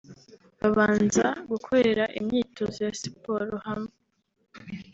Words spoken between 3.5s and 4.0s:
hamwe